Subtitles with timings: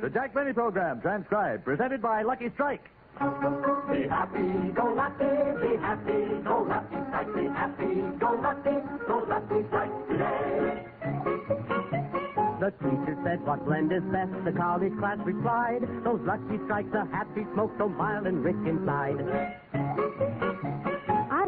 [0.00, 2.84] The Jack Benny program, transcribed, presented by Lucky Strike.
[3.20, 5.28] Be happy, go lucky,
[5.60, 8.76] be happy, go lucky, strike, be happy, go lucky,
[9.06, 10.86] go lucky, strike today.
[12.60, 14.32] The teacher said, what blend is best?
[14.44, 19.20] The college class replied, those lucky strikes, a happy smoke so mild and rich inside.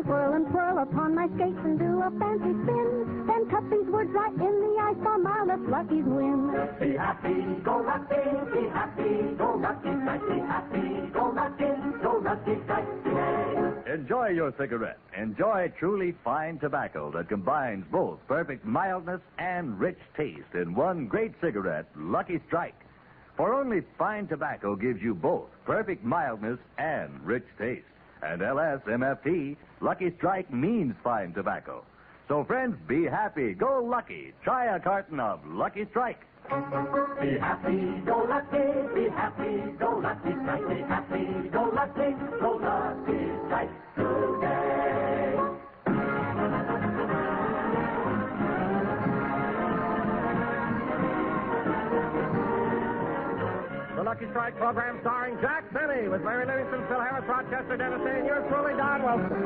[0.02, 3.26] I whirl and twirl upon my skates and do a fancy spin.
[3.26, 6.50] Then cut these words right in the ice for mildest luckies win.
[6.80, 8.16] Be happy, go lucky,
[8.50, 11.70] be happy, go lucky, strike, be happy, go lucky,
[12.02, 13.94] go lucky, strike today.
[13.94, 14.98] Enjoy your cigarette.
[15.16, 21.32] Enjoy truly fine tobacco that combines both perfect mildness and rich taste in one great
[21.40, 22.74] cigarette, Lucky Strike.
[23.36, 27.86] For only fine tobacco gives you both perfect mildness and rich taste.
[28.22, 31.84] And LSMFT, Lucky Strike means fine tobacco.
[32.28, 34.32] So, friends, be happy, go lucky.
[34.44, 36.20] Try a carton of Lucky Strike.
[36.48, 43.46] Be happy, go lucky, be happy, go lucky, strike, be happy, go lucky, go lucky,
[43.46, 43.70] strike
[54.12, 58.26] Lucky Strike program starring Jack Benny with Mary Livingstone, Phil Harris, Rochester, Dennis Day, and
[58.26, 59.40] yours truly, Don Wilson.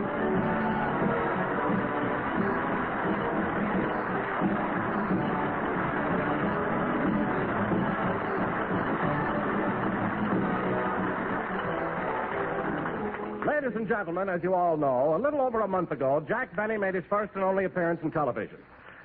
[13.46, 16.76] Ladies and gentlemen, as you all know, a little over a month ago, Jack Benny
[16.76, 18.58] made his first and only appearance in television.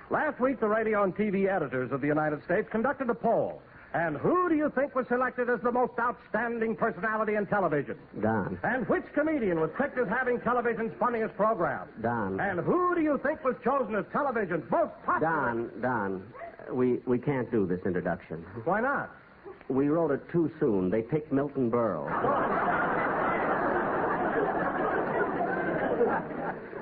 [0.09, 3.61] Last week, the radio and TV editors of the United States conducted a poll.
[3.93, 7.97] And who do you think was selected as the most outstanding personality in television?
[8.21, 8.57] Don.
[8.63, 11.89] And which comedian was picked as having television's funniest program?
[12.01, 12.39] Don.
[12.39, 15.33] And who do you think was chosen as television's most popular?
[15.33, 16.23] Don, Don,
[16.71, 18.45] we, we can't do this introduction.
[18.63, 19.11] Why not?
[19.67, 20.89] We wrote it too soon.
[20.89, 22.07] They picked Milton Berle.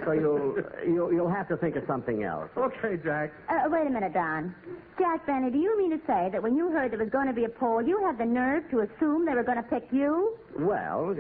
[0.10, 0.56] so you'll,
[0.88, 2.50] you'll, you'll have to think of something else.
[2.58, 3.32] Okay, Jack.
[3.48, 4.56] Uh, wait a minute, Don.
[4.98, 7.34] Jack Benny, do you mean to say that when you heard there was going to
[7.34, 10.36] be a poll, you had the nerve to assume they were going to pick you?
[10.58, 11.16] Well,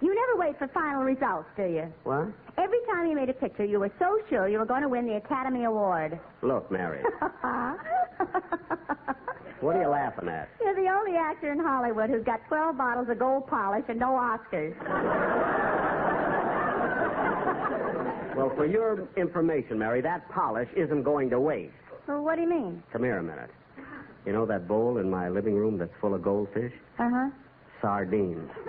[0.00, 1.92] You never wait for final results, do you?
[2.04, 2.28] what?
[2.56, 5.06] Every time you made a picture, you were so sure you were going to win
[5.06, 6.18] the Academy Award.
[6.42, 7.02] Look, Mary,
[9.60, 10.48] what are you laughing at?
[10.60, 14.08] You're the only actor in Hollywood who's got 12 bottles of gold polish and no
[14.10, 14.74] Oscars.
[18.38, 21.72] Well, for your information, Mary, that polish isn't going to waste.
[22.06, 22.84] Well, what do you mean?
[22.92, 23.50] Come here a minute.
[24.24, 26.72] You know that bowl in my living room that's full of goldfish?
[27.00, 27.30] Uh huh.
[27.82, 28.48] Sardines.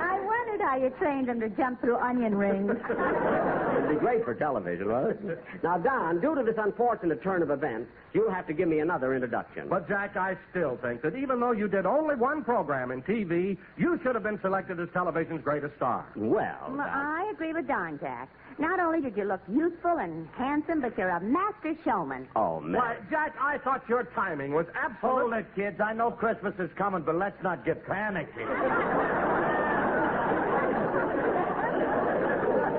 [0.00, 2.70] I wondered how you trained them to jump through onion rings.
[2.70, 5.44] It'd be great for television, wouldn't it?
[5.62, 9.14] Now, Don, due to this unfortunate turn of events, you'll have to give me another
[9.14, 9.68] introduction.
[9.68, 13.58] But, Jack, I still think that even though you did only one program in TV,
[13.76, 16.06] you should have been selected as television's greatest star.
[16.16, 18.30] Well, Well, Don, I agree with Don, Jack.
[18.58, 22.28] Not only did you look youthful and handsome, but you're a master showman.
[22.34, 22.80] oh, man.
[22.80, 25.20] Why, Jack, I thought your timing was absolutely...
[25.20, 25.80] Hold it, kids.
[25.82, 28.40] I know Christmas is coming, but let's not get panicky.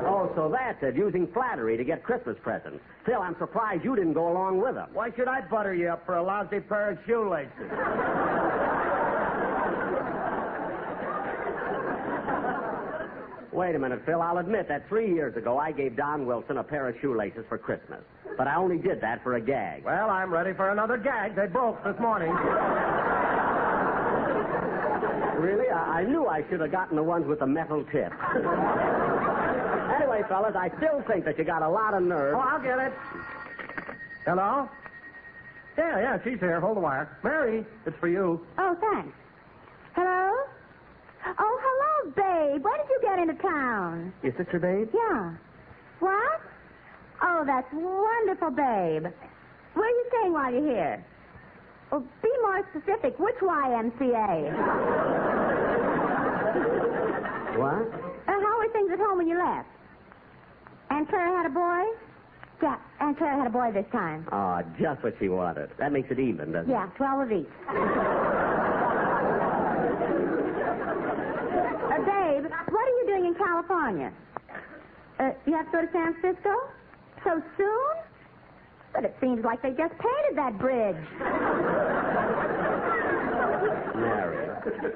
[0.06, 2.80] Oh, so that's it, uh, using flattery to get Christmas presents.
[3.06, 4.90] Phil, I'm surprised you didn't go along with them.
[4.94, 7.52] Why should I butter you up for a lousy pair of shoelaces?
[13.52, 14.20] Wait a minute, Phil.
[14.20, 17.58] I'll admit that three years ago I gave Don Wilson a pair of shoelaces for
[17.58, 18.02] Christmas.
[18.36, 19.84] But I only did that for a gag.
[19.84, 21.36] Well, I'm ready for another gag.
[21.36, 22.34] They broke this morning.
[25.40, 25.70] Really?
[25.70, 28.12] I, I knew I should have gotten the ones with the metal tip.
[29.96, 32.36] anyway, fellas, I still think that you got a lot of nerve.
[32.36, 32.94] Oh, I'll get it.
[34.26, 34.70] Hello?
[35.78, 36.60] Yeah, yeah, she's here.
[36.62, 37.18] Hold the wire.
[37.24, 38.46] Mary, it's for you.
[38.58, 39.16] Oh, thanks.
[39.96, 40.34] Hello?
[41.40, 42.64] Oh, hello, babe.
[42.64, 44.14] When did you get into town?
[44.24, 44.90] Is this Your sister, babe?
[44.94, 45.34] Yeah.
[46.00, 46.42] What?
[47.22, 49.06] Oh, that's wonderful, babe.
[49.74, 51.06] Where are you staying while you're here?
[51.94, 53.20] Well, be more specific.
[53.20, 54.50] Which YMCA?
[57.54, 57.86] What?
[58.26, 59.70] Uh, how were things at home when you left?
[60.90, 61.84] Aunt Clara had a boy?
[62.64, 64.28] Yeah, Aunt Clara had a boy this time.
[64.32, 65.70] Oh, just what she wanted.
[65.78, 66.74] That makes it even, doesn't it?
[66.74, 67.46] Yeah, 12 of each.
[67.46, 67.78] uh,
[72.10, 74.12] babe, what are you doing in California?
[75.20, 76.56] Uh, you have to go to San Francisco?
[77.24, 78.13] So soon?
[78.94, 80.96] But it seems like they just painted that bridge.
[83.96, 84.50] Mary.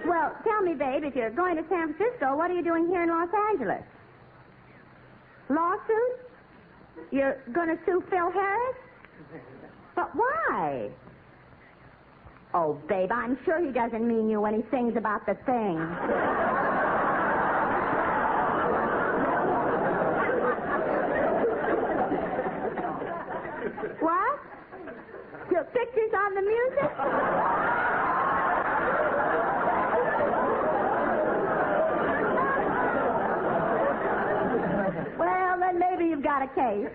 [0.05, 3.03] Well, tell me, babe, if you're going to San Francisco, what are you doing here
[3.03, 3.83] in Los Angeles?
[5.49, 6.19] Lawsuit?
[7.11, 8.77] You're going to sue Phil Harris?
[9.95, 10.89] But why?
[12.53, 15.77] Oh, babe, I'm sure he doesn't mean you when he sings about the thing.
[24.07, 24.39] What?
[25.51, 27.97] Your pictures on the music?
[35.19, 36.87] Well, then maybe you've got a case.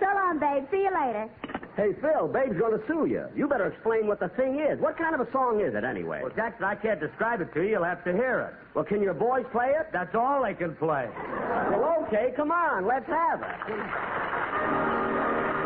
[0.00, 0.64] so long, babe.
[0.70, 1.28] See you later.
[1.76, 3.24] Hey, Phil, Babe's going to sue you.
[3.34, 4.78] You better explain what the thing is.
[4.78, 6.20] What kind of a song is it, anyway?
[6.22, 7.68] Well, Jackson, I can't describe it to you.
[7.70, 8.54] You'll have to hear it.
[8.74, 9.86] Well, can your boys play it?
[9.90, 11.08] That's all they can play.
[11.70, 15.61] Well, okay, come on, let's have it.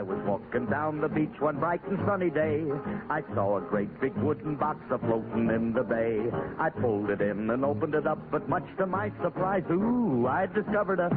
[0.00, 2.64] I was walking down the beach one bright and sunny day,
[3.10, 6.24] I saw a great big wooden box a floating in the bay.
[6.58, 10.46] I pulled it in and opened it up, but much to my surprise, ooh, I
[10.46, 11.10] discovered a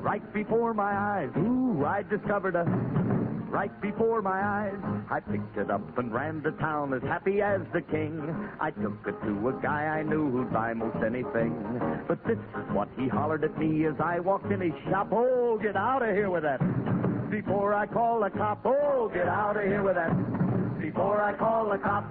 [0.00, 1.28] right before my eyes.
[1.36, 2.64] Ooh, I discovered a
[3.50, 5.04] right before my eyes.
[5.10, 8.18] I picked it up and ran to town as happy as the king.
[8.58, 11.52] I took it to a guy I knew who'd buy most anything.
[12.08, 15.08] But this is what he hollered at me as I walked in his shop.
[15.12, 16.62] Oh, get out of here with that.
[17.30, 20.10] Before I call the cop, oh, get out of here with that.
[20.80, 22.04] Before I call the cop.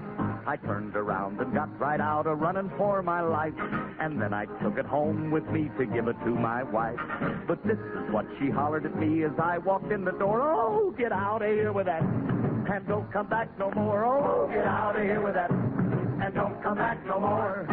[0.46, 3.54] I turned around and got right out a running for my life.
[4.00, 7.00] And then I took it home with me to give it to my wife.
[7.48, 10.42] But this is what she hollered at me as I walked in the door.
[10.42, 12.02] Oh, get out of here with that.
[12.02, 14.06] And don't come back no more.
[14.06, 15.52] Oh, get out of here with that.
[15.52, 17.66] And don't come back no more.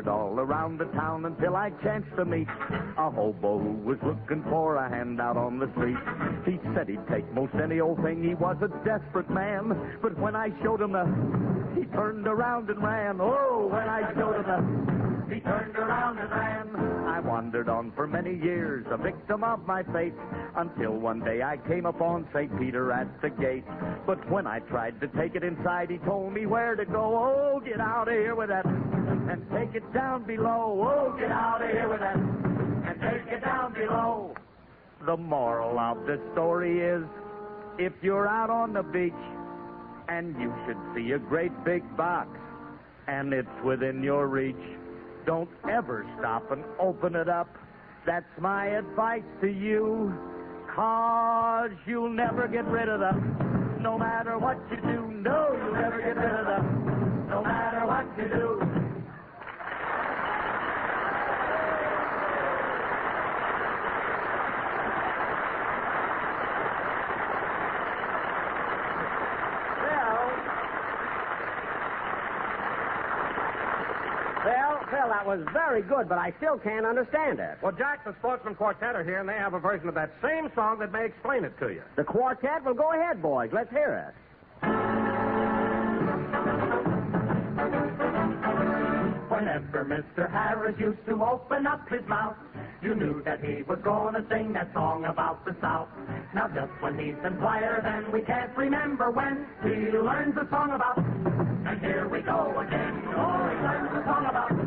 [0.00, 4.42] Wandered all around the town until I chanced to meet a hobo who was looking
[4.44, 5.96] for a handout on the street.
[6.46, 8.22] He said he'd take most any old thing.
[8.22, 9.98] He was a desperate man.
[10.00, 11.04] But when I showed him the,
[11.78, 13.20] he turned around and ran.
[13.20, 17.06] Oh, when I showed him the, he turned around and ran.
[17.06, 20.14] I wandered on for many years, a victim of my fate,
[20.56, 22.58] until one day I came upon St.
[22.58, 23.64] Peter at the gate.
[24.06, 27.00] But when I tried to take it inside, he told me where to go.
[27.00, 28.64] Oh, get out of here with that
[29.40, 30.82] and take it down below.
[30.82, 34.34] Oh, get out of here with that and take it down below.
[35.06, 37.04] The moral of the story is
[37.78, 39.12] if you're out on the beach
[40.08, 42.28] and you should see a great big box
[43.06, 44.56] and it's within your reach,
[45.26, 47.48] don't ever stop and open it up.
[48.06, 50.12] That's my advice to you.
[50.74, 53.78] Cause you'll never get rid of them.
[53.80, 57.26] No matter what you do, no, you'll never get rid of them.
[57.28, 58.60] No matter what you do.
[69.80, 70.20] Phil.
[74.44, 77.58] Phil, Phil, that was very good, but I still can't understand it.
[77.62, 80.50] Well, Jack, the Sportsmen Quartet are here, and they have a version of that same
[80.54, 81.82] song that may explain it to you.
[81.96, 82.64] The quartet?
[82.64, 83.50] Well, go ahead, boys.
[83.52, 84.14] Let's hear it.
[89.28, 90.30] Whenever Mr.
[90.30, 92.36] Harris used to open up his mouth,
[92.80, 95.88] you knew that he was going to sing that song about the South.
[96.34, 100.70] Now, just when he's been quieter than we can't remember when, he learns a song
[100.70, 100.96] about.
[100.96, 103.02] And here we go again.
[103.14, 104.59] Oh, he learns a song about.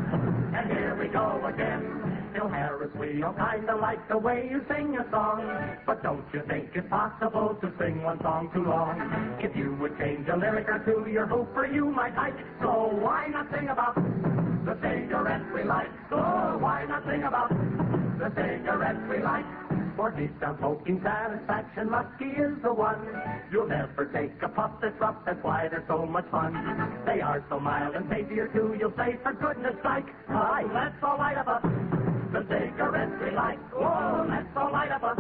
[1.14, 2.32] Go again.
[2.34, 5.46] Phil Harris, we all kind of like the way you sing a song.
[5.86, 9.38] But don't you think it's possible to sing one song too long?
[9.40, 12.34] If you would change a lyric or two, your hooper you might like.
[12.62, 15.92] So why not sing about the cigarettes we like?
[16.10, 17.50] So why not sing about
[18.18, 19.46] the cigarettes we like?
[19.96, 22.98] For deep down smoking satisfaction, lucky is the one.
[23.52, 26.54] You'll never take a puff that's rough, that's why they're so much fun.
[27.06, 31.18] They are so mild and tastier too, you'll say, for goodness sake, hi, let's all
[31.18, 31.62] light up a
[32.34, 33.60] the cigarettes we like.
[33.72, 35.14] Whoa, let's all light up a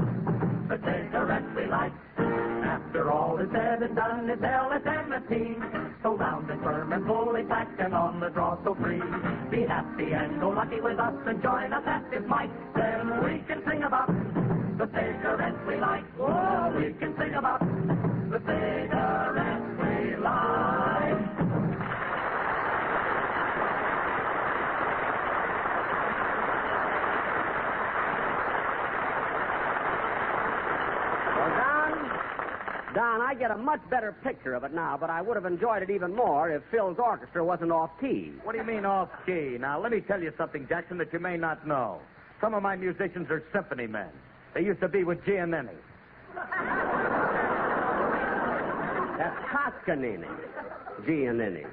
[0.67, 1.93] the cigarettes we like.
[2.17, 6.01] After all is said and done, it's LSMFT.
[6.01, 9.01] So round and firm and fully packed and on the draw so free.
[9.51, 12.49] Be happy and go lucky with us and join us at this mic.
[12.75, 14.32] Then we can sing about
[14.77, 16.03] the cigarettes we like.
[16.19, 21.19] Oh, we can sing about the cigarettes we like.
[31.37, 31.93] Well, Don,
[32.95, 35.83] Don, I get a much better picture of it now, but I would have enjoyed
[35.83, 38.31] it even more if Phil's orchestra wasn't off key.
[38.43, 39.57] What do you mean off key?
[39.59, 41.99] Now, let me tell you something, Jackson, that you may not know.
[42.41, 44.09] Some of my musicians are symphony men.
[44.53, 45.69] They used to be with Giannini.
[49.17, 50.27] That's Toscanini.
[51.07, 51.65] Giannini.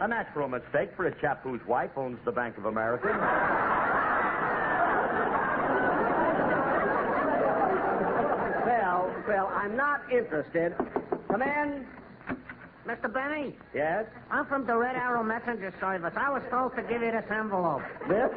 [0.00, 3.08] A natural mistake for a chap whose wife owns the Bank of America.
[8.66, 10.74] well, well, I'm not interested.
[11.28, 11.86] Come in.
[12.86, 13.12] Mr.
[13.12, 14.06] Benny, Yes?
[14.32, 16.12] I'm from the Red Arrow Messenger Service.
[16.16, 17.80] I was told to give you this envelope.
[18.08, 18.28] This?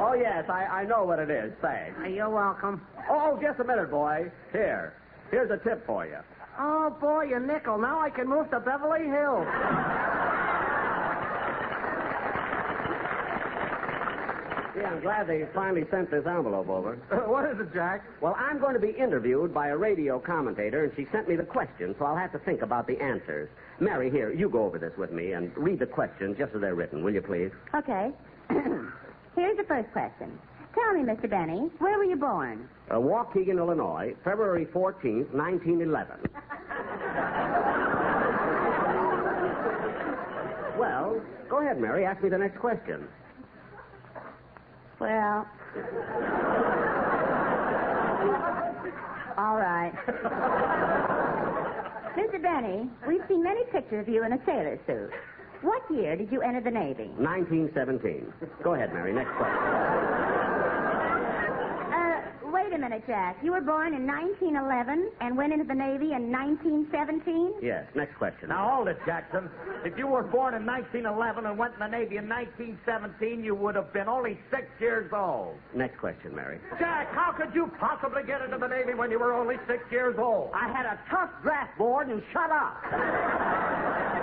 [0.00, 1.52] Oh, yes, I, I know what it is.
[1.60, 1.94] Thanks.
[2.02, 2.80] Hey, You're welcome.
[3.08, 4.30] Oh, just a minute, boy.
[4.52, 4.94] Here.
[5.30, 6.18] Here's a tip for you.
[6.58, 7.78] Oh, boy, a nickel.
[7.78, 9.46] Now I can move to Beverly Hills.
[14.76, 16.96] Yeah, I'm glad they finally sent this envelope over.
[17.26, 18.04] what is it, Jack?
[18.20, 21.42] Well, I'm going to be interviewed by a radio commentator, and she sent me the
[21.42, 23.48] questions, so I'll have to think about the answers.
[23.80, 26.76] Mary, here, you go over this with me and read the questions just as they're
[26.76, 27.50] written, will you please?
[27.74, 28.12] Okay.
[28.48, 30.38] Here's the first question.
[30.74, 31.28] Tell me, Mr.
[31.28, 32.68] Benny, where were you born?
[32.90, 36.20] Uh, Waukegan, Illinois, February 14th, 1911.
[40.78, 42.04] well, go ahead, Mary.
[42.04, 43.08] Ask me the next question.
[45.00, 45.46] Well.
[49.38, 49.92] All right.
[52.16, 52.42] Mr.
[52.42, 55.10] Benny, we've seen many pictures of you in a sailor suit.
[55.62, 57.10] What year did you enter the Navy?
[57.18, 58.32] 1917.
[58.62, 59.12] Go ahead, Mary.
[59.12, 59.58] Next question.
[61.90, 62.20] Uh,
[62.52, 63.38] wait a minute, Jack.
[63.42, 67.54] You were born in 1911 and went into the Navy in 1917?
[67.60, 68.50] Yes, next question.
[68.50, 69.50] Now, hold it, Jackson.
[69.84, 73.74] If you were born in 1911 and went in the Navy in 1917, you would
[73.74, 75.56] have been only six years old.
[75.74, 76.60] Next question, Mary.
[76.78, 80.14] Jack, how could you possibly get into the Navy when you were only six years
[80.18, 80.50] old?
[80.54, 82.78] I had a tough draft board and shut up.
[82.92, 84.18] now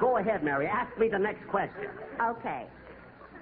[0.00, 0.66] go ahead, Mary.
[0.66, 1.88] Ask me the next question.
[2.22, 2.66] Okay.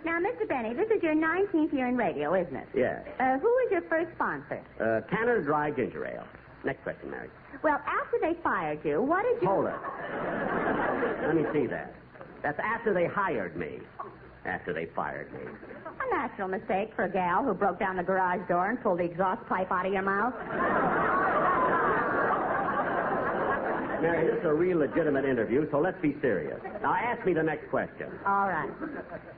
[0.04, 0.48] Now, Mr.
[0.48, 2.68] Benny, this is your 19th year in radio, isn't it?
[2.75, 3.02] Yes.
[3.18, 4.62] Uh, who was your first sponsor?
[4.80, 6.25] Uh, Canada Dry Ginger Ale.
[6.64, 7.28] Next question, Mary.
[7.62, 9.48] Well, after they fired you, what did you...
[9.48, 11.26] Hold it.
[11.26, 11.94] Let me see that.
[12.42, 13.80] That's after they hired me.
[14.44, 15.40] After they fired me.
[15.86, 19.04] A natural mistake for a gal who broke down the garage door and pulled the
[19.04, 20.34] exhaust pipe out of your mouth.
[24.00, 26.61] Mary, this is a real legitimate interview, so let's be serious.
[26.83, 28.07] Now ask me the next question.
[28.26, 28.71] All right.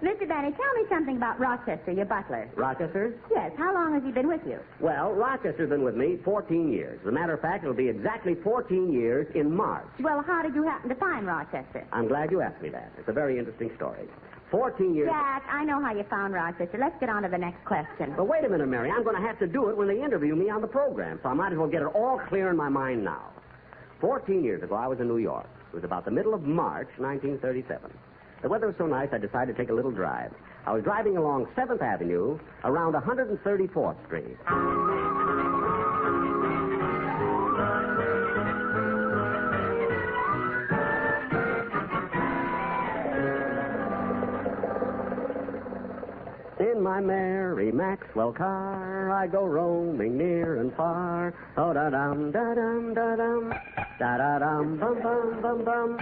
[0.03, 0.29] Mr.
[0.29, 2.49] Benny, tell me something about Rochester, your butler.
[2.57, 3.15] Rochester?
[3.31, 4.59] Yes, how long has he been with you?
[4.81, 7.01] Well, Rochester's been with me 14 years.
[7.03, 9.87] As a matter of fact, it'll be exactly 14 years in March.
[10.01, 11.87] Well, how did you happen to find Rochester?
[11.93, 12.93] I'm glad you asked me that.
[12.99, 14.09] It's a very interesting story.
[14.51, 15.09] 14 years.
[15.11, 16.79] Jack, I know how you found Rochester.
[16.81, 18.15] Let's get on to the next question.
[18.17, 18.91] But wait a minute, Mary.
[18.91, 21.29] I'm going to have to do it when they interview me on the program, so
[21.29, 23.31] I might as well get it all clear in my mind now.
[24.01, 25.47] 14 years ago, I was in New York.
[25.73, 27.91] It was about the middle of March, 1937.
[28.43, 30.33] The weather was so nice, I decided to take a little drive.
[30.67, 35.28] I was driving along 7th Avenue around 134th Street.
[46.89, 51.35] My merry Maxwell car, I go roaming near and far.
[51.59, 53.53] Oh da dum da dum da dum
[53.99, 56.01] da da dum bum bum bum bum.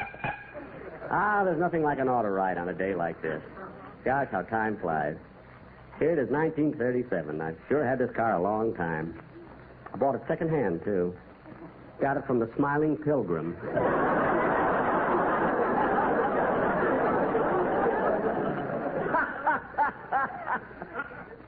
[1.10, 3.42] Ah, there's nothing like an auto ride on a day like this.
[4.04, 5.16] Gosh, how time flies.
[5.98, 7.40] Here it is, 1937.
[7.40, 9.20] I've sure had this car a long time.
[9.92, 11.12] I bought it secondhand too.
[12.00, 13.56] Got it from the Smiling Pilgrim.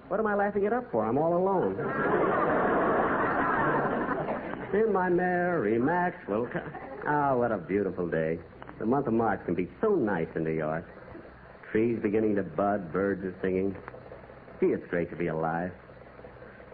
[0.08, 1.04] What am I laughing it up for?
[1.04, 1.74] I'm all alone.
[4.72, 6.46] In my merry Maxwell.
[6.46, 6.62] ca-
[7.06, 8.38] Ah, what a beautiful day.
[8.78, 10.84] The month of March can be so nice in New York.
[11.70, 13.74] Trees beginning to bud, birds are singing.
[14.60, 15.72] Gee, it's great to be alive.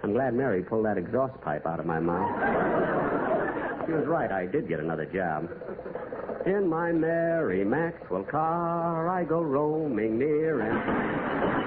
[0.02, 2.30] I'm glad Mary pulled that exhaust pipe out of my mouth.
[3.86, 4.30] She was right.
[4.30, 5.48] I did get another job.
[6.46, 11.63] In my merry Maxwell car, I go roaming near and.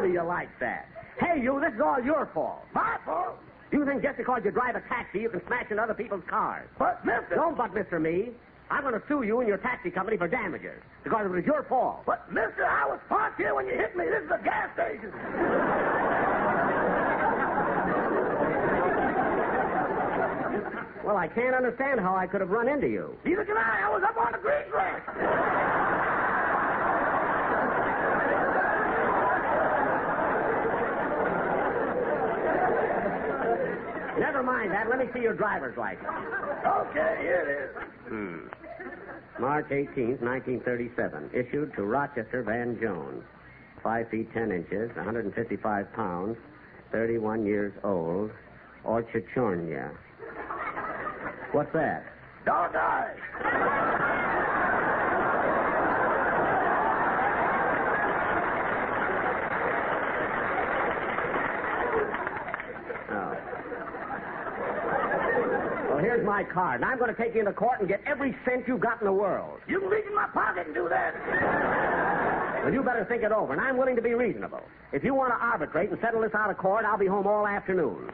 [0.00, 0.88] How do you like that?
[1.20, 2.64] Hey, you, this is all your fault.
[2.72, 3.36] My fault?
[3.70, 6.66] You think just because you drive a taxi, you can smash into other people's cars?
[6.78, 7.34] But, mister.
[7.34, 8.00] Don't but Mr.
[8.00, 8.30] Me.
[8.70, 11.64] I'm going to sue you and your taxi company for damages because it was your
[11.64, 12.04] fault.
[12.06, 14.06] But, mister, I was parked here when you hit me.
[14.06, 15.12] This is a gas station.
[21.04, 23.14] Well, I can't understand how I could have run into you.
[23.26, 23.82] Neither can I.
[23.84, 25.99] I was up on the grease rack.
[34.20, 34.88] Never mind that.
[34.88, 36.06] Let me see your driver's license.
[36.06, 37.88] Okay, here it is.
[38.08, 39.40] Hmm.
[39.40, 41.30] March 18th, 1937.
[41.32, 43.24] Issued to Rochester Van Jones.
[43.82, 46.36] Five feet ten inches, 155 pounds,
[46.92, 48.30] 31 years old,
[48.84, 49.90] Orchachornia.
[51.52, 52.04] What's that?
[52.46, 53.16] Eyes.
[63.12, 63.36] Oh.
[65.88, 68.36] Well, here's my card, and I'm going to take you into court and get every
[68.44, 69.58] cent you've got in the world.
[69.66, 72.62] You can reach in my pocket and do that.
[72.62, 74.62] Well, you better think it over, and I'm willing to be reasonable.
[74.92, 77.48] If you want to arbitrate and settle this out of court, I'll be home all
[77.48, 78.10] afternoon.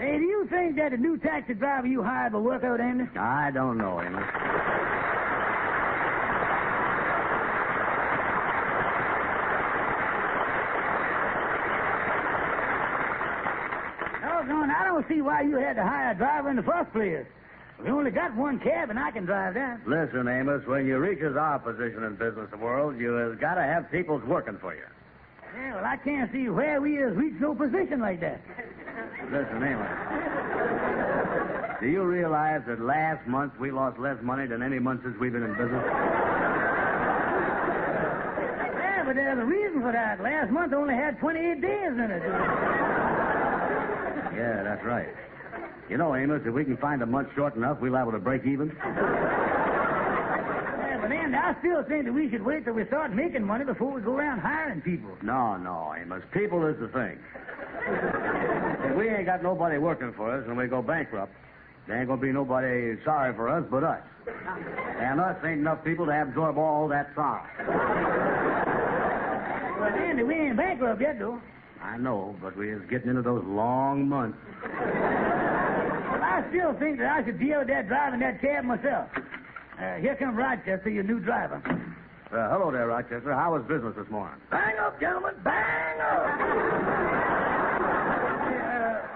[0.00, 3.04] Hey, do you think that the new taxi driver you hired will work out, Andy?
[3.16, 4.24] I don't know, Amos.
[14.70, 17.26] I don't see why you had to hire a driver in the first place.
[17.82, 19.86] We only got one cab, and I can drive that.
[19.86, 23.90] Listen, Amos, when you reaches our position in business world, you has got to have
[23.90, 24.80] people's working for you.
[25.54, 28.40] Yeah, well, I can't see where we has reached no position like that.
[29.30, 29.88] Listen, Amos.
[31.80, 35.32] Do you realize that last month we lost less money than any month since we've
[35.32, 35.84] been in business?
[38.74, 40.22] Yeah, but there's a reason for that.
[40.22, 42.22] Last month only had 28 days in it.
[44.76, 45.08] That's right.
[45.88, 48.18] You know, Amos, if we can find a month short enough, we'll be able to
[48.18, 48.76] break even.
[50.86, 53.64] Yeah, but Andy, I still think that we should wait till we start making money
[53.64, 55.10] before we go around hiring people.
[55.22, 56.22] No, no, Amos.
[56.32, 57.18] People is the thing.
[58.88, 61.32] if we ain't got nobody working for us and we go bankrupt,
[61.86, 64.00] there ain't gonna be nobody sorry for us but us.
[65.00, 67.44] And us ain't enough people to absorb all that sorrow.
[69.80, 71.40] Well, Andy, we ain't bankrupt yet, though.
[71.86, 74.36] I know, but we is getting into those long months.
[74.64, 74.72] Well,
[76.22, 79.08] I still think that I should deal with that driving that cab myself.
[79.78, 81.62] Uh, here comes Rochester, your new driver.
[81.64, 83.32] Uh, hello there, Rochester.
[83.32, 84.36] How was business this morning?
[84.50, 85.34] Bang up, gentlemen.
[85.44, 86.26] Bang up.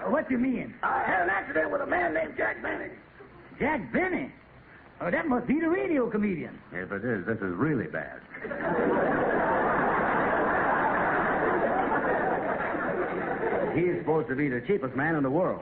[0.05, 0.73] Uh, what do you mean?
[0.81, 2.91] I had an accident with a man named Jack Benny.
[3.59, 4.31] Jack Benny?
[5.01, 6.57] Oh, that must be the radio comedian.
[6.71, 8.21] If it is, this is really bad.
[13.75, 15.61] He's supposed to be the cheapest man in the world.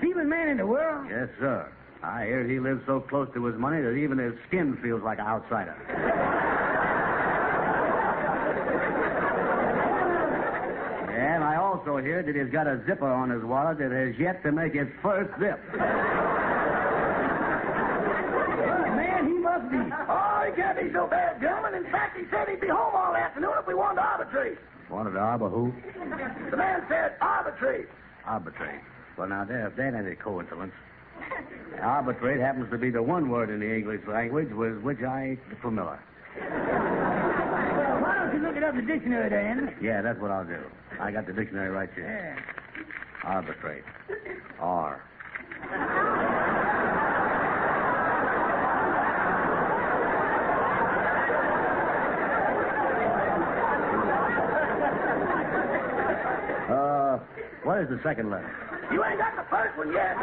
[0.00, 1.06] Cheapest man in the world?
[1.10, 1.68] Yes, sir.
[2.02, 5.18] I hear he lives so close to his money that even his skin feels like
[5.18, 5.74] an outsider.
[11.18, 14.42] and I also hear that he's got a zipper on his wallet that has yet
[14.44, 15.60] to make its first zip.
[18.94, 19.76] Man, he must be.
[20.08, 21.74] Oh, he can't be so bad, gentlemen.
[21.74, 24.58] In fact, he said he'd be home all afternoon if we wanted to arbitrate.
[24.90, 25.72] Wanted to arbor who?
[26.50, 27.88] The man said arbitrate.
[28.24, 28.80] Arbitrate.
[29.16, 30.72] Well, now, there, if that ain't a coincidence.
[31.82, 35.40] Arbitrate happens to be the one word in the English language with which I ain't
[35.60, 35.98] familiar.
[36.38, 39.72] Well, why don't you look it up in the dictionary Andy?
[39.80, 40.60] Yeah, that's what I'll do.
[41.00, 42.36] I got the dictionary right here.
[42.36, 43.30] Yeah.
[43.30, 43.84] Arbitrate.
[44.60, 45.02] R.
[56.68, 57.18] Uh,
[57.78, 58.50] what is the second letter?
[58.90, 60.16] You ain't got the first one yet.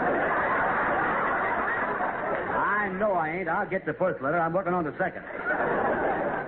[2.51, 3.47] I know I ain't.
[3.47, 4.37] I'll get the first letter.
[4.37, 5.23] I'm working on the second.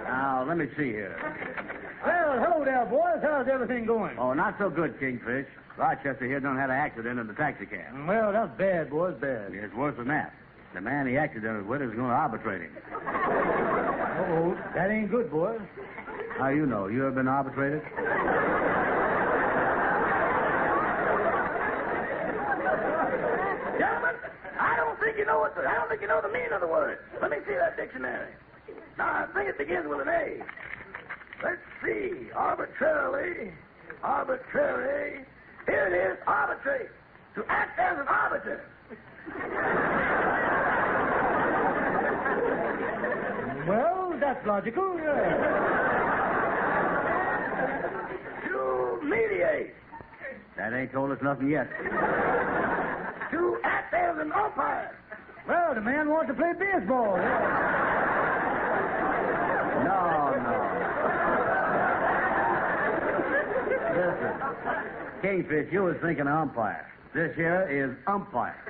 [0.04, 1.16] Now, let me see here.
[2.06, 3.22] Well, hello there, boys.
[3.22, 4.18] How's everything going?
[4.18, 5.48] Oh, not so good, Kingfish.
[5.78, 8.06] Rochester here done had an accident in the taxi cab.
[8.06, 9.54] Well, that's bad, boys, bad.
[9.54, 10.34] It's worse than that.
[10.74, 12.72] The man he accidented with is going to arbitrate him.
[12.92, 15.62] Oh, that ain't good, boys.
[16.38, 16.88] How you know?
[16.88, 17.82] You ever been arbitrated?
[23.78, 24.16] Gentlemen,
[24.60, 24.98] I don't
[25.58, 27.00] think you know what the, I don't think you know the meaning of the word.
[27.22, 28.34] Let me see that dictionary.
[28.98, 30.44] Now, I think it begins with an A.
[31.44, 32.32] Let's see.
[32.36, 33.54] Arbitrarily.
[34.04, 35.26] Arbitrary.
[35.66, 36.18] Here it is.
[36.28, 36.90] Arbitrate.
[37.36, 38.62] To act as an arbiter.
[43.68, 44.98] Well, that's logical.
[44.98, 45.14] Yeah.
[48.48, 49.74] To mediate.
[50.58, 51.70] That ain't told us nothing yet.
[53.32, 54.96] To act as an umpire.
[55.48, 57.18] Well, the man wants to play baseball.
[57.18, 57.74] Yeah.
[59.88, 60.58] No, no.
[63.96, 64.34] Listen,
[65.22, 66.92] Kingfish, you was thinking umpire.
[67.14, 68.62] This here is umpire.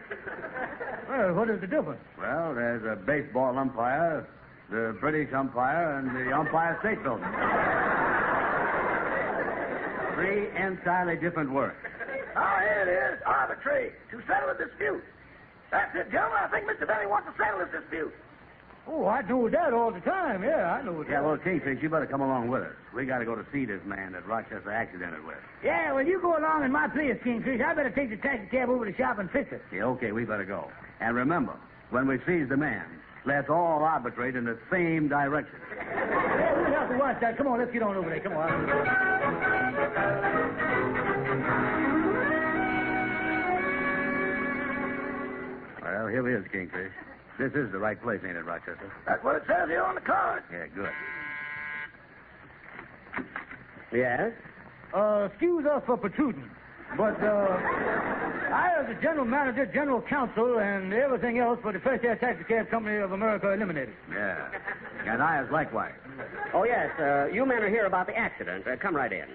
[1.09, 2.01] Well, what is the difference?
[2.19, 4.27] Well, there's a baseball umpire,
[4.69, 7.25] the British umpire, and the umpire state building.
[10.13, 11.75] Three entirely different words.
[12.35, 13.21] Oh, here it is.
[13.25, 13.93] Arbitrate.
[14.11, 15.03] To settle a dispute.
[15.71, 16.39] That's it, gentlemen.
[16.41, 16.87] I think Mr.
[16.87, 18.13] Benny wants to settle this dispute.
[18.89, 20.43] Oh, I know that all the time.
[20.43, 21.11] Yeah, I know that.
[21.11, 22.73] Yeah, well, Kingfish, you better come along with us.
[22.95, 25.35] We got to go to see this man that Rochester accidented with.
[25.61, 27.59] Yeah, well, you go along in my place, Kingfish.
[27.59, 29.61] I better take the taxi cab over to the shop and fix it.
[29.73, 30.69] Yeah, okay, we better go.
[31.01, 31.57] And remember,
[31.89, 32.85] when we seize the man,
[33.25, 35.59] let's all arbitrate in the same direction.
[36.37, 37.37] Yeah, we'll have to watch that.
[37.37, 38.19] Come on, let's get on over there.
[38.19, 38.67] Come on.
[46.07, 46.93] Well, here he is, Kingfish.
[47.37, 48.89] This is the right place, ain't it, Rochester?
[49.05, 50.41] That's what it says here on the card.
[50.49, 50.89] Yeah, good.
[53.91, 54.31] Yes?
[54.93, 56.49] Uh, excuse us for protruding,
[56.95, 62.05] but uh, I, as the general manager, general counsel, and everything else for the Fresh
[62.05, 63.93] Air Taxi Cab Company of America Eliminated.
[64.09, 64.47] Yeah.
[65.05, 65.91] And I is likewise.
[66.53, 66.89] Oh, yes.
[66.97, 68.65] Uh, you men are here about the accident.
[68.65, 69.27] Uh, come right in.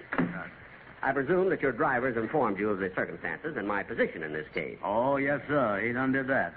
[1.03, 4.47] I presume that your drivers informed you of the circumstances and my position in this
[4.53, 4.77] case.
[4.81, 5.83] Oh, yes, sir.
[5.85, 6.53] He done did that.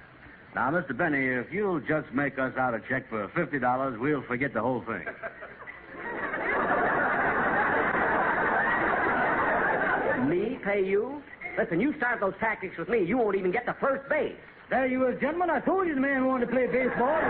[0.55, 0.97] Now, Mr.
[0.97, 4.83] Benny, if you'll just make us out a check for $50, we'll forget the whole
[4.83, 5.05] thing.
[10.29, 11.21] Me pay you?
[11.59, 14.37] Listen, you start those tactics with me, you won't even get to first base.
[14.71, 15.51] There you is, gentlemen.
[15.51, 17.21] I told you the man wanted to play baseball.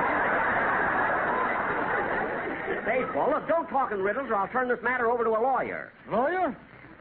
[2.84, 3.30] Baseball?
[3.30, 5.92] Look, don't talk in riddles or I'll turn this matter over to a lawyer.
[6.10, 6.54] Lawyer?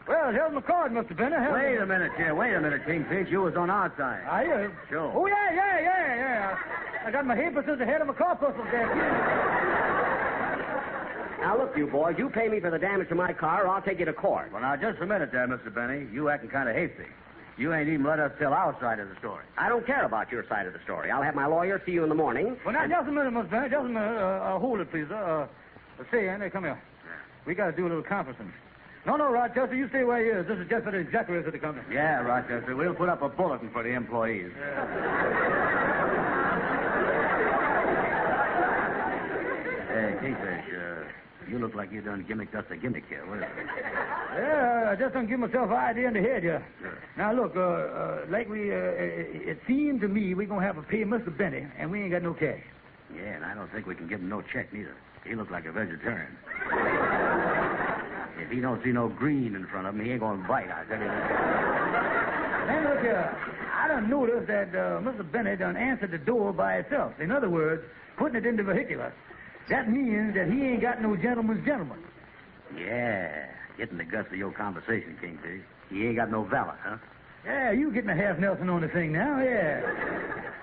[0.08, 1.18] Well, here's my card, Mr.
[1.18, 1.42] Benner.
[1.42, 2.36] Here's Wait a minute, here.
[2.36, 3.28] Wait a minute, Kingfish.
[3.30, 4.24] You was on our side.
[4.28, 4.72] Are you?
[4.88, 5.12] Sure.
[5.16, 6.58] Oh, yeah, yeah, yeah, yeah.
[7.06, 8.86] I got my papers at the head of my corpuscles there.
[11.42, 13.82] Now, look, you boys, you pay me for the damage to my car or I'll
[13.82, 14.52] take you to court.
[14.52, 15.74] Well, now, just a minute there, Mr.
[15.74, 16.08] Benny.
[16.12, 17.06] You acting kind of hasty.
[17.58, 19.44] You ain't even let us tell our side of the story.
[19.58, 21.10] I don't care about your side of the story.
[21.10, 22.58] I'll have my lawyer see you in the morning.
[22.66, 23.50] Well, now, just a minute, Mr.
[23.50, 23.70] Benner.
[23.70, 24.18] Just a minute.
[24.18, 25.08] Uh, uh, hold it, please.
[25.10, 25.48] Uh,
[25.96, 26.82] uh, say, Andy, come here.
[27.46, 28.52] We got to do a little conferencing.
[29.06, 30.48] No, no, Rochester, you stay where you is.
[30.48, 31.86] This is just for the executives of the company.
[31.94, 32.76] Yeah, Rochester.
[32.76, 34.52] We'll put up a bulletin for the employees.
[39.94, 43.26] Hey, Kingfish, uh, you look like you done gimmicked us a gimmick here.
[43.28, 43.68] What is it?
[44.36, 46.66] Yeah, I just don't give myself an idea in the head here.
[46.82, 46.98] Sure.
[47.16, 50.66] Now, look, uh, uh, like we, uh, it it seemed to me we're going to
[50.66, 51.36] have to pay Mr.
[51.36, 52.64] Benny, and we ain't got no cash.
[53.16, 54.96] Yeah, and I don't think we can give him no check neither.
[55.24, 56.36] He looked like a vegetarian.
[58.40, 60.70] if he don't see no green in front of him, he ain't going to bite.
[60.70, 62.68] I tell you that.
[62.68, 63.38] Then look here.
[63.74, 65.30] I done noticed that uh, Mr.
[65.30, 67.14] Benny done answered the door by itself.
[67.20, 67.84] In other words,
[68.18, 69.14] putting it in the vehicular.
[69.70, 72.00] That means that he ain't got no gentleman's gentleman.
[72.78, 75.62] Yeah, getting the guts of your conversation, Kingfish.
[75.90, 76.98] He ain't got no valor, huh?
[77.46, 79.82] Yeah, you getting a half Nelson on the thing now, yeah.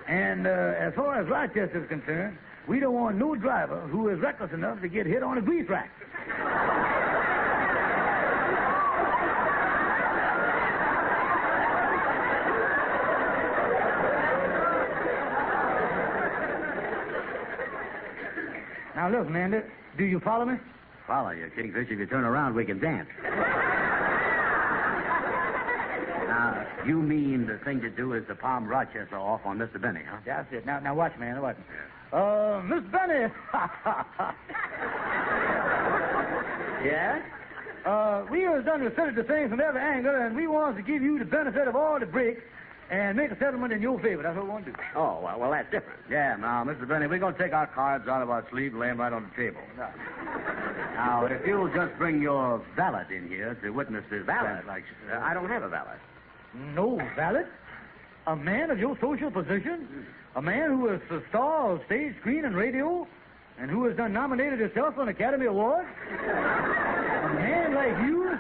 [0.09, 4.53] And uh, as far as Rochester's concerned, we don't want no driver who is reckless
[4.53, 5.91] enough to get hit on a grease rack.
[19.03, 19.65] Now look, man, th-
[19.99, 20.55] do you follow me?
[21.09, 21.91] Follow you, Kingfish.
[21.91, 23.09] If you turn around, we can dance.
[26.29, 29.81] now, you mean the thing to do is to palm Rochester off on Mr.
[29.83, 30.19] Benny, huh?
[30.25, 30.65] That's it.
[30.65, 31.43] Now, now watch, man.
[31.43, 31.57] Watch.
[32.13, 33.27] Uh, Miss Benny.
[36.85, 37.23] Yes?
[37.87, 41.01] uh, we has done considered the thing from every angle, and we want to give
[41.01, 42.43] you the benefit of all the breaks
[42.93, 44.23] and make a settlement in your favor.
[44.23, 44.79] That's what we want to do.
[44.95, 45.99] Oh, well, well that's different.
[46.11, 46.87] Yeah, now, Mr.
[46.87, 49.13] Benny, we're going to take our cards out of our sleeve and lay them right
[49.13, 49.61] on the table.
[50.95, 54.41] Now, if you'll just bring your valet in here to witness this Valet?
[54.63, 54.95] transaction.
[55.11, 55.97] Uh, I don't have a valet.
[56.75, 57.45] No valet?
[58.27, 60.07] A man of your social position?
[60.37, 63.07] A man who is the star of stage, screen, and radio?
[63.59, 65.87] And who has done nominated himself for an Academy Award?
[66.11, 68.39] A man like you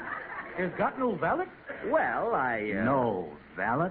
[0.58, 1.46] has got no valet?
[1.86, 2.72] Well, I.
[2.78, 3.90] Uh, No valet?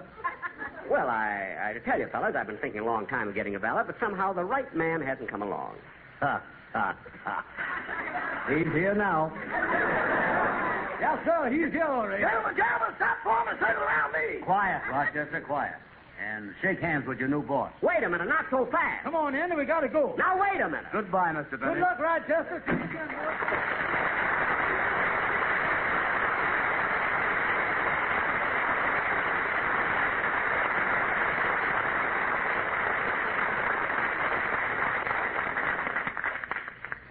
[0.91, 3.55] Well, I, I to tell you, fellas, I've been thinking a long time of getting
[3.55, 5.75] a valet, but somehow the right man hasn't come along.
[6.19, 8.45] Ha, ha, ha.
[8.49, 9.31] He's here now.
[10.99, 11.49] Yes, sir.
[11.49, 12.21] He's here already.
[12.23, 14.43] Gentlemen, gentlemen, stop forming a circle around me.
[14.43, 15.75] Quiet, Rochester, quiet.
[16.21, 17.71] And shake hands with your new boss.
[17.81, 19.05] Wait a minute, not so fast.
[19.05, 20.13] Come on, Andy, we gotta go.
[20.17, 20.91] Now, wait a minute.
[20.91, 21.57] Goodbye, Mr.
[21.57, 21.75] Benny.
[21.75, 22.61] Good luck, Rochester.
[22.67, 24.51] See you again, boy.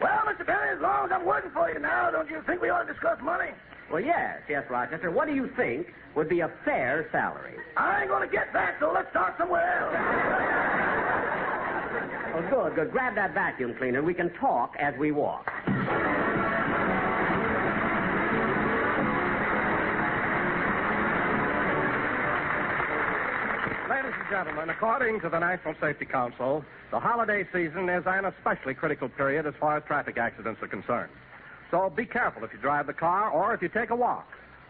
[0.01, 0.40] Well, Mr.
[0.51, 2.93] Benny, as long as I'm working for you now, don't you think we ought to
[2.93, 3.51] discuss money?
[3.89, 5.09] Well, yes, yes, Rochester.
[5.09, 5.87] What do you think
[6.17, 7.55] would be a fair salary?
[7.77, 9.95] I ain't going to get that, so let's start somewhere else.
[12.35, 12.91] Oh, good, good.
[12.91, 14.03] Grab that vacuum cleaner.
[14.03, 15.49] We can talk as we walk.
[24.31, 29.45] Gentlemen, according to the National Safety Council, the holiday season is an especially critical period
[29.45, 31.11] as far as traffic accidents are concerned.
[31.73, 34.29] So be careful if you drive the car or if you take a walk.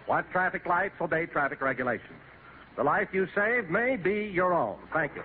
[0.09, 2.19] Watch traffic lights, obey traffic regulations.
[2.77, 4.79] The life you save may be your own.
[4.95, 5.23] Thank you.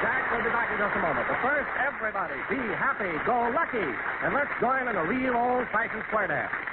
[0.00, 1.28] Jack will be back in just a moment.
[1.28, 3.84] But first, everybody, be happy, go lucky,
[4.24, 6.69] and let's join in a real old-fashioned square dance.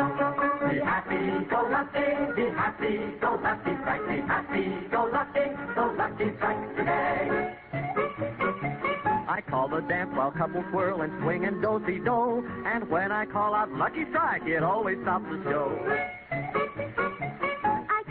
[0.00, 6.32] Be happy, go lucky, be happy, go lucky, strike, be happy, go lucky, go lucky,
[6.38, 7.54] strike today.
[9.28, 12.48] I call the dance while couples whirl and swing and do-si-do.
[12.64, 16.19] And when I call out Lucky Strike, it always stops the show.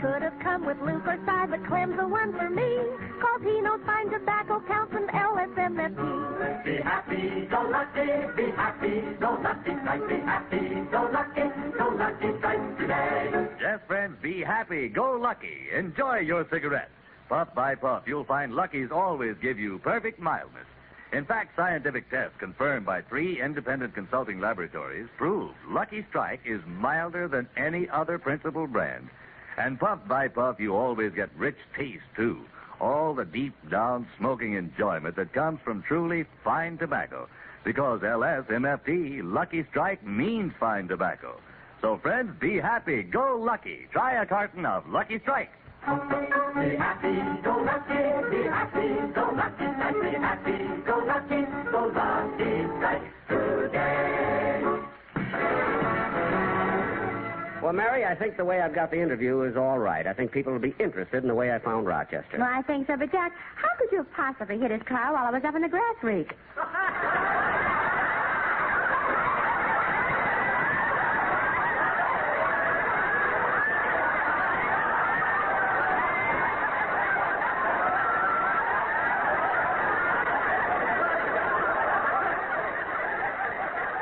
[0.00, 2.78] I could have come with Luke or Si, but Clem's the one for me.
[3.20, 6.64] Cause he knows fine tobacco counts and LSMFT.
[6.64, 10.58] Be happy, go lucky, be happy, go lucky, strike, be happy,
[10.90, 11.42] go lucky,
[11.76, 13.48] go lucky, strike today.
[13.60, 14.88] Yes, friends, be happy.
[14.88, 15.68] Go Lucky.
[15.76, 16.92] Enjoy your cigarettes.
[17.28, 20.66] Puff by puff, you'll find Lucky's always give you perfect mildness.
[21.12, 27.28] In fact, scientific tests confirmed by three independent consulting laboratories prove Lucky Strike is milder
[27.28, 29.10] than any other principal brand.
[29.60, 32.46] And puff by puff, you always get rich taste, too.
[32.80, 37.28] All the deep down smoking enjoyment that comes from truly fine tobacco.
[37.62, 41.38] Because LSMFT, Lucky Strike, means fine tobacco.
[41.82, 43.02] So, friends, be happy.
[43.02, 43.86] Go Lucky.
[43.92, 45.50] Try a carton of Lucky Strike.
[45.86, 52.66] Be happy, go lucky, be happy, go lucky, strike, be happy, go lucky, go lucky,
[52.76, 54.09] strike today.
[57.62, 60.06] Well, Mary, I think the way I've got the interview is all right.
[60.06, 62.38] I think people will be interested in the way I found Rochester.
[62.38, 65.26] Well, I think so, but Jack, how could you have possibly hit his car while
[65.26, 66.32] I was up in the grass rake?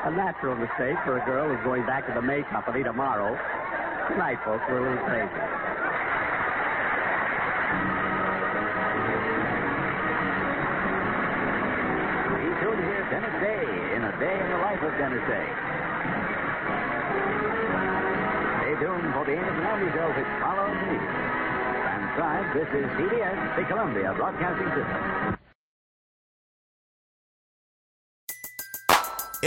[0.08, 3.32] A natural mistake for a girl who's going back to the May Company tomorrow.
[4.08, 5.24] Good night, folks, we're a little crazy.
[13.08, 13.64] Dennis Day
[13.96, 15.48] in A Day in the Life of Dennis Day.
[18.60, 21.08] Stay tuned for the Andy Show, which follows immediately.
[21.88, 25.37] Transcribed, this is CBS, the Columbia Broadcasting System.